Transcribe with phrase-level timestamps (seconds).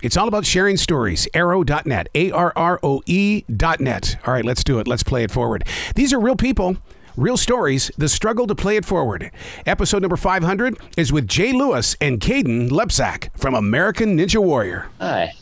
[0.00, 1.26] It's all about sharing stories.
[1.34, 2.08] Arroe.net.
[2.14, 4.16] A R R O E.net.
[4.24, 4.86] All right, let's do it.
[4.86, 5.64] Let's play it forward.
[5.96, 6.76] These are real people,
[7.16, 9.32] real stories, the struggle to play it forward.
[9.66, 14.86] Episode number 500 is with Jay Lewis and Kayden Lebsack from American Ninja Warrior.
[15.00, 15.32] Hi.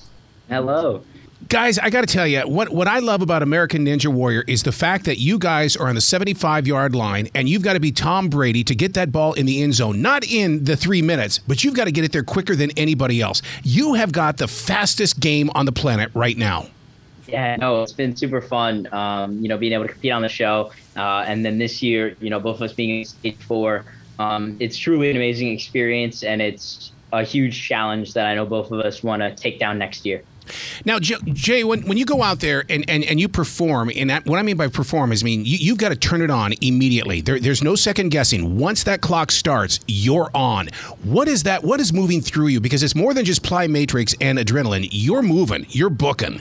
[0.48, 1.02] Hello.
[1.48, 4.62] Guys, I got to tell you, what, what I love about American Ninja Warrior is
[4.62, 7.80] the fact that you guys are on the 75 yard line and you've got to
[7.80, 10.00] be Tom Brady to get that ball in the end zone.
[10.00, 13.20] Not in the three minutes, but you've got to get it there quicker than anybody
[13.20, 13.42] else.
[13.62, 16.68] You have got the fastest game on the planet right now.
[17.28, 18.88] Yeah, no, it's been super fun.
[18.92, 22.16] Um, you know, being able to compete on the show, uh, and then this year,
[22.20, 23.84] you know, both of us being in stage four,
[24.18, 28.70] um, it's truly an amazing experience, and it's a huge challenge that I know both
[28.70, 30.22] of us want to take down next year.
[30.84, 34.26] Now, Jay, when, when you go out there and, and, and you perform, and that,
[34.26, 36.54] what I mean by perform is, I mean, you, you've got to turn it on
[36.60, 37.20] immediately.
[37.20, 38.58] There, there's no second guessing.
[38.58, 40.68] Once that clock starts, you're on.
[41.02, 41.64] What is that?
[41.64, 42.60] What is moving through you?
[42.60, 44.88] Because it's more than just plyometrics and adrenaline.
[44.90, 46.40] You're moving, you're booking.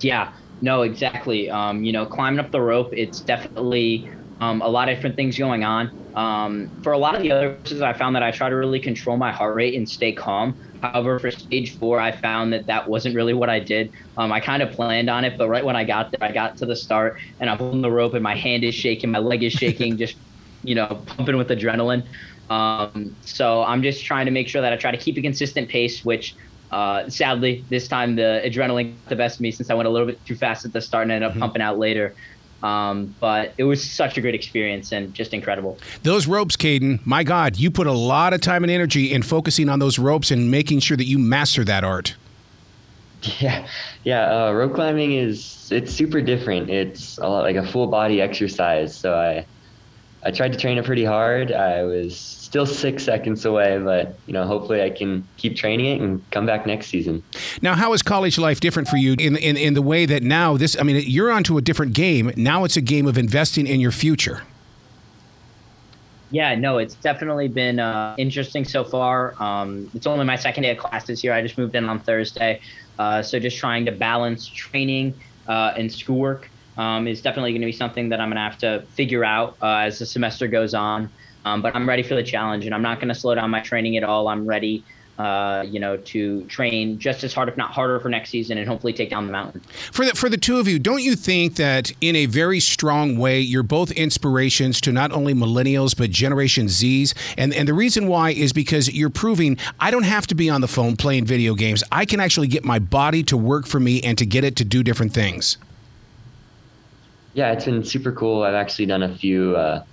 [0.00, 1.50] Yeah, no, exactly.
[1.50, 5.36] Um, you know, climbing up the rope, it's definitely um, a lot of different things
[5.36, 5.90] going on.
[6.14, 8.80] Um, for a lot of the other courses, I found that I try to really
[8.80, 10.56] control my heart rate and stay calm.
[10.82, 13.92] However, for stage four, I found that that wasn't really what I did.
[14.16, 16.56] Um, I kind of planned on it, but right when I got there, I got
[16.58, 19.42] to the start and I'm holding the rope and my hand is shaking, my leg
[19.42, 20.16] is shaking, just,
[20.64, 22.04] you know, pumping with adrenaline.
[22.48, 25.68] Um, so I'm just trying to make sure that I try to keep a consistent
[25.68, 26.34] pace, which
[26.70, 29.90] uh, sadly, this time the adrenaline got the best of me since I went a
[29.90, 31.40] little bit too fast at the start and ended up mm-hmm.
[31.40, 32.14] pumping out later.
[32.62, 35.78] Um, but it was such a great experience and just incredible.
[36.02, 39.68] Those ropes, Kayden, my God, you put a lot of time and energy in focusing
[39.68, 42.14] on those ropes and making sure that you master that art.
[43.38, 43.68] Yeah,
[44.02, 44.46] yeah.
[44.46, 46.70] Uh, rope climbing is it's super different.
[46.70, 48.96] It's a lot like a full body exercise.
[48.96, 49.44] So I,
[50.22, 51.50] I tried to train it pretty hard.
[51.50, 56.00] I was still six seconds away, but you know, hopefully I can keep training it
[56.02, 57.22] and come back next season.
[57.62, 60.56] Now, how is college life different for you in in, in the way that now
[60.56, 60.76] this?
[60.78, 62.32] I mean, you're onto a different game.
[62.36, 64.42] Now it's a game of investing in your future.
[66.32, 69.34] Yeah, no, it's definitely been uh, interesting so far.
[69.42, 71.32] Um, it's only my second day of class this year.
[71.32, 72.60] I just moved in on Thursday,
[72.98, 75.14] uh, so just trying to balance training
[75.48, 76.48] uh, and schoolwork
[76.80, 79.54] um, is definitely going to be something that I'm going to have to figure out
[79.60, 81.10] uh, as the semester goes on.
[81.44, 83.60] Um, but I'm ready for the challenge, and I'm not going to slow down my
[83.60, 84.28] training at all.
[84.28, 84.82] I'm ready,
[85.18, 88.66] uh, you know, to train just as hard, if not harder, for next season, and
[88.66, 89.60] hopefully take down the mountain.
[89.92, 93.18] For the for the two of you, don't you think that in a very strong
[93.18, 97.14] way, you're both inspirations to not only millennials but Generation Zs?
[97.36, 100.62] And and the reason why is because you're proving I don't have to be on
[100.62, 101.84] the phone playing video games.
[101.92, 104.64] I can actually get my body to work for me and to get it to
[104.64, 105.58] do different things.
[107.34, 108.42] Yeah, it's been super cool.
[108.42, 109.56] I've actually done a few.
[109.56, 109.84] Uh,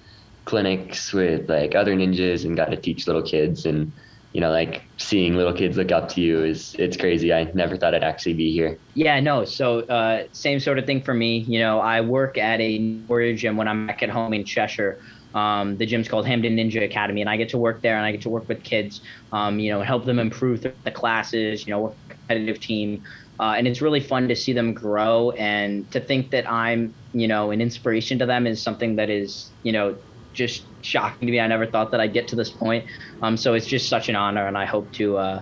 [0.47, 3.91] clinics with like other ninjas and got to teach little kids and
[4.31, 7.75] you know like seeing little kids look up to you is it's crazy i never
[7.75, 11.39] thought i'd actually be here yeah no so uh, same sort of thing for me
[11.49, 14.97] you know i work at a warrior gym when i'm back at home in cheshire
[15.33, 18.11] um, the gym's called Hamden Ninja Academy, and I get to work there, and I
[18.11, 21.99] get to work with kids, um, you know, help them improve the classes, you know,
[22.09, 23.03] competitive team,
[23.39, 27.27] uh, and it's really fun to see them grow, and to think that I'm, you
[27.27, 29.97] know, an inspiration to them is something that is, you know,
[30.33, 31.39] just shocking to me.
[31.39, 32.85] I never thought that I'd get to this point.
[33.21, 35.41] Um, so it's just such an honor, and I hope to, uh,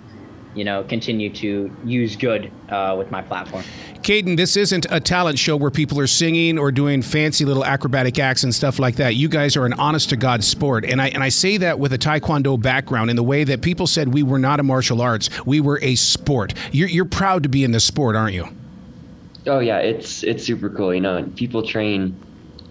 [0.53, 3.63] you know, continue to use good uh, with my platform.
[4.05, 8.19] Kayden, this isn't a talent show where people are singing or doing fancy little acrobatic
[8.19, 9.15] acts and stuff like that.
[9.15, 11.91] You guys are an honest to God sport, and I and I say that with
[11.91, 15.31] a Taekwondo background in the way that people said we were not a martial arts,
[15.43, 16.53] we were a sport.
[16.71, 18.47] You're, you're proud to be in this sport, aren't you?
[19.47, 20.93] Oh yeah, it's it's super cool.
[20.93, 22.15] You know, people train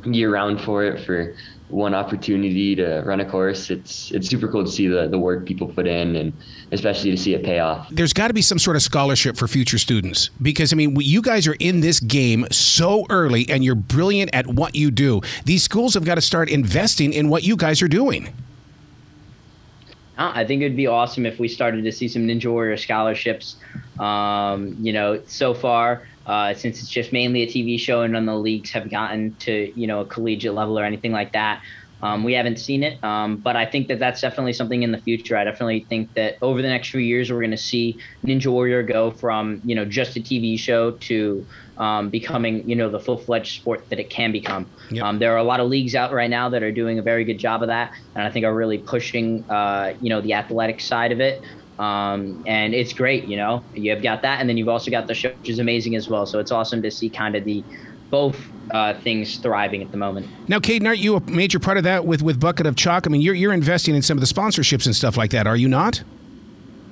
[0.04, 1.34] year round for it for
[1.68, 5.46] one opportunity to run a course, it's it's super cool to see the, the work
[5.46, 6.32] people put in and
[6.72, 7.88] especially to see it pay off.
[7.90, 11.22] There's got to be some sort of scholarship for future students because I mean you
[11.22, 15.20] guys are in this game so early and you're brilliant at what you do.
[15.44, 18.28] These schools have got to start investing in what you guys are doing.
[20.16, 23.56] I think it would be awesome if we started to see some Ninja Warrior scholarships.
[23.98, 28.28] Um, you know, so far uh, since it's just mainly a TV show and none
[28.28, 31.62] of the leagues have gotten to you know a collegiate level or anything like that.
[32.04, 34.98] Um, we haven't seen it, um, but I think that that's definitely something in the
[34.98, 35.38] future.
[35.38, 38.82] I definitely think that over the next few years, we're going to see Ninja Warrior
[38.82, 41.46] go from you know just a TV show to
[41.78, 44.66] um, becoming you know the full-fledged sport that it can become.
[44.90, 45.02] Yep.
[45.02, 47.24] Um, there are a lot of leagues out right now that are doing a very
[47.24, 50.82] good job of that, and I think are really pushing uh, you know the athletic
[50.82, 51.42] side of it.
[51.78, 53.64] Um, and it's great, you know.
[53.72, 56.26] You've got that, and then you've also got the show, which is amazing as well.
[56.26, 57.64] So it's awesome to see kind of the
[58.10, 58.38] both
[58.70, 60.26] uh, things thriving at the moment.
[60.48, 63.06] Now, Kayden, aren't you a major part of that with with Bucket of Chalk?
[63.06, 65.56] I mean, you're you're investing in some of the sponsorships and stuff like that, are
[65.56, 66.02] you not?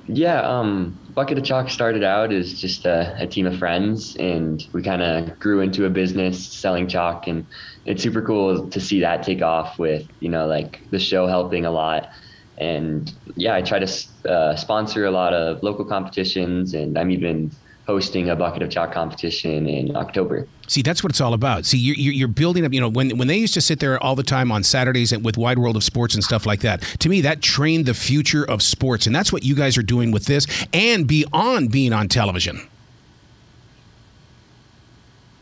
[0.07, 4.65] Yeah, um, Bucket of Chalk started out as just a, a team of friends, and
[4.73, 7.27] we kind of grew into a business selling chalk.
[7.27, 7.45] And
[7.85, 11.65] it's super cool to see that take off with, you know, like the show helping
[11.65, 12.09] a lot.
[12.57, 17.51] And yeah, I try to uh, sponsor a lot of local competitions, and I'm even
[17.85, 20.47] hosting a bucket of chalk competition in October.
[20.67, 21.65] See, that's what it's all about.
[21.65, 22.73] See, you're, you're building up.
[22.73, 25.37] You know, when when they used to sit there all the time on Saturdays with
[25.37, 26.81] Wide World of Sports and stuff like that.
[26.99, 30.11] To me, that trained the future of sports, and that's what you guys are doing
[30.11, 32.61] with this, and beyond being on television.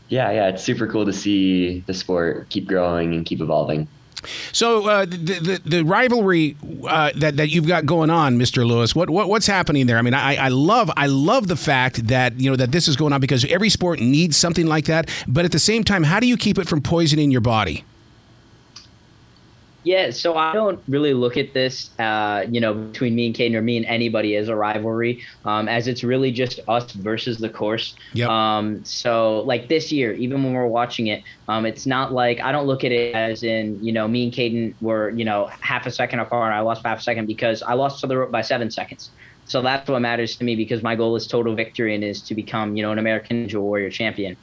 [0.08, 3.88] Yeah, yeah, it's super cool to see the sport keep growing and keep evolving.
[4.52, 8.66] So uh, the, the, the rivalry uh, that that you've got going on, Mr.
[8.66, 9.98] Lewis, what, what what's happening there?
[9.98, 12.96] I mean, I, I love I love the fact that you know that this is
[12.96, 15.08] going on because every sport needs something like that.
[15.26, 17.84] But at the same time, how do you keep it from poisoning your body?
[19.84, 23.54] Yeah, so I don't really look at this, uh, you know, between me and Kayden
[23.54, 27.48] or me and anybody as a rivalry, um, as it's really just us versus the
[27.48, 27.96] course.
[28.12, 28.28] Yep.
[28.28, 32.52] Um, so like this year, even when we're watching it, um, it's not like I
[32.52, 35.84] don't look at it as in, you know, me and Kayden were, you know, half
[35.86, 38.30] a second apart and I lost half a second because I lost to the rope
[38.30, 39.10] by seven seconds.
[39.46, 42.34] So that's what matters to me because my goal is total victory and is to
[42.34, 44.36] become, you know, an American Ninja Warrior champion.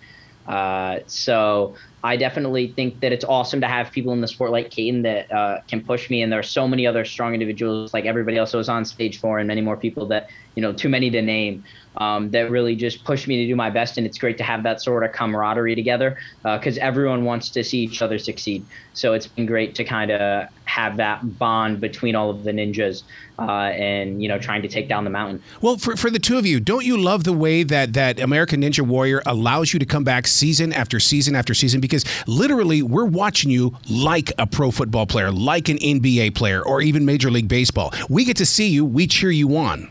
[0.50, 4.72] Uh, so I definitely think that it's awesome to have people in the sport like
[4.72, 6.24] Kayden that uh, can push me.
[6.24, 9.38] And there are so many other strong individuals like everybody else was on stage four
[9.38, 11.64] and many more people that you know too many to name
[11.98, 14.00] um, that really just push me to do my best.
[14.00, 17.64] And it's great to have that sort of camaraderie together because uh, everyone wants to
[17.64, 18.66] see each other succeed.
[18.94, 23.02] So it's been great to kind of have that bond between all of the ninjas
[23.40, 25.42] uh, and you know trying to take down the mountain.
[25.62, 28.62] Well, for, for the two of you, don't you love the way that that American
[28.62, 31.82] Ninja Warrior allows you to come back season after season after season?
[31.82, 36.82] Because literally, we're watching you like a pro football player, like an NBA player, or
[36.82, 37.92] even Major League Baseball.
[38.08, 38.86] We get to see you.
[38.86, 39.90] We cheer you on.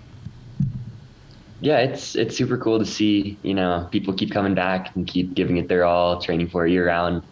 [1.61, 3.37] Yeah, it's it's super cool to see.
[3.43, 6.71] You know, people keep coming back and keep giving it their all, training for it
[6.71, 7.25] year round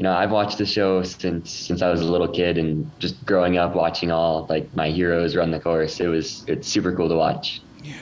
[0.00, 3.22] you know, I've watched the show since since I was a little kid, and just
[3.26, 6.00] growing up watching all like my heroes run the course.
[6.00, 7.60] It was it's super cool to watch.
[7.82, 7.92] Yeah,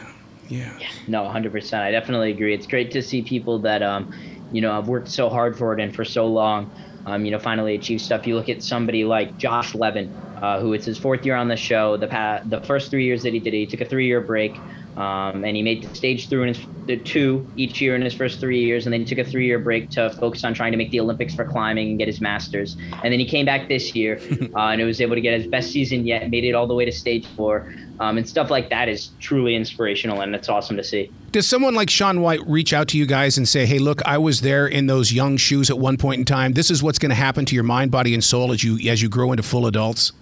[0.46, 0.78] yeah.
[0.78, 1.80] yeah no, 100%.
[1.80, 2.54] I definitely agree.
[2.54, 4.14] It's great to see people that um,
[4.52, 6.70] you know, I've worked so hard for it and for so long.
[7.04, 8.28] Um, you know, finally achieve stuff.
[8.28, 10.08] You look at somebody like Josh Levin,
[10.40, 11.96] uh, who it's his fourth year on the show.
[11.96, 14.52] The pa- the first three years that he did, he took a three year break.
[14.96, 18.14] Um, and he made the stage through in his the two each year in his
[18.14, 20.78] first three years, and then he took a three-year break to focus on trying to
[20.78, 22.76] make the Olympics for climbing and get his masters.
[23.04, 24.18] And then he came back this year,
[24.54, 26.74] uh, and it was able to get his best season yet, made it all the
[26.74, 30.76] way to stage four, um, and stuff like that is truly inspirational, and it's awesome
[30.78, 31.12] to see.
[31.30, 34.16] Does someone like Shaun White reach out to you guys and say, "Hey, look, I
[34.16, 36.54] was there in those young shoes at one point in time.
[36.54, 39.02] This is what's going to happen to your mind, body, and soul as you as
[39.02, 40.12] you grow into full adults"?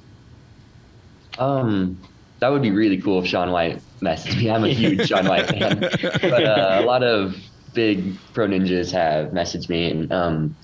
[1.39, 1.99] Um,
[2.41, 4.51] that would be really cool if Shaun White messaged me.
[4.51, 7.37] I'm a huge Shaun White fan, but uh, a lot of
[7.75, 10.57] big pro ninjas have messaged me, and um,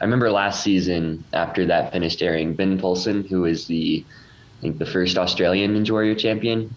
[0.00, 4.04] I remember last season after that finished airing, Ben Polson, who is the
[4.58, 6.74] I think the first Australian Ninja Warrior champion,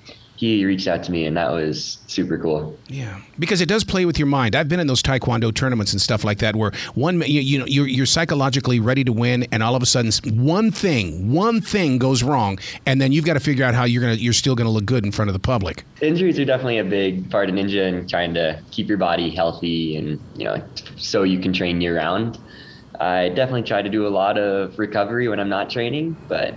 [0.48, 2.76] he reached out to me, and that was super cool.
[2.88, 4.56] Yeah, because it does play with your mind.
[4.56, 7.66] I've been in those taekwondo tournaments and stuff like that, where one you, you know
[7.66, 10.12] you're, you're psychologically ready to win, and all of a sudden
[10.44, 12.58] one thing, one thing goes wrong,
[12.88, 15.06] and then you've got to figure out how you're gonna you're still gonna look good
[15.06, 15.84] in front of the public.
[16.02, 19.96] Injuries are definitely a big part of ninja, and trying to keep your body healthy,
[19.96, 20.64] and you know,
[20.98, 22.40] so you can train year round.
[23.00, 26.56] I definitely try to do a lot of recovery when I'm not training, but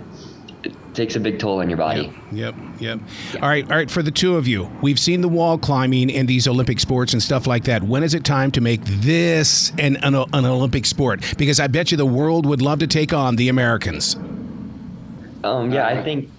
[0.95, 2.13] takes a big toll on your body.
[2.31, 2.99] Yep, yep,
[3.33, 3.41] yep.
[3.41, 3.91] All right, all right.
[3.91, 7.21] For the two of you, we've seen the wall climbing in these Olympic sports and
[7.21, 7.83] stuff like that.
[7.83, 11.35] When is it time to make this an, an, an Olympic sport?
[11.37, 14.15] Because I bet you the world would love to take on the Americans.
[15.43, 16.29] Um, yeah, I think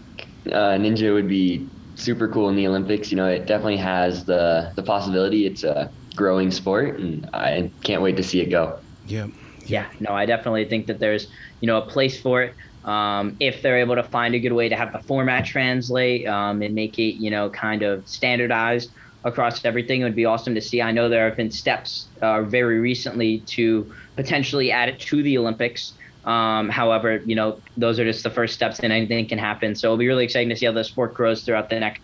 [0.46, 3.10] uh, ninja would be super cool in the Olympics.
[3.10, 5.46] You know, it definitely has the the possibility.
[5.46, 8.78] It's a growing sport, and I can't wait to see it go.
[9.06, 9.30] Yep.
[9.66, 11.28] Yeah, no, I definitely think that there's
[11.60, 12.54] you know a place for it.
[12.86, 16.62] Um, if they're able to find a good way to have the format translate um,
[16.62, 20.60] and make it, you know, kind of standardized across everything, it would be awesome to
[20.60, 20.80] see.
[20.80, 25.36] I know there have been steps uh, very recently to potentially add it to the
[25.36, 25.94] Olympics.
[26.24, 29.74] Um, however, you know, those are just the first steps and anything can happen.
[29.74, 32.02] So it'll be really exciting to see how the sport grows throughout the next,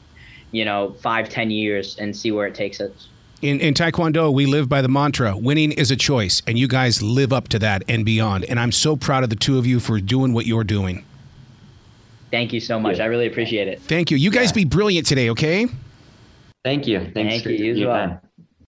[0.50, 4.46] you know, five, ten years and see where it takes us in, in Taekwondo, we
[4.46, 7.82] live by the mantra winning is a choice, and you guys live up to that
[7.88, 8.44] and beyond.
[8.44, 11.04] And I'm so proud of the two of you for doing what you're doing.
[12.30, 12.98] Thank you so much.
[12.98, 13.04] Yeah.
[13.04, 13.82] I really appreciate it.
[13.82, 14.16] Thank you.
[14.16, 14.54] You guys yeah.
[14.54, 15.66] be brilliant today, okay?
[16.64, 17.00] Thank you.
[17.12, 17.74] Thanks Thank you.
[17.74, 17.90] you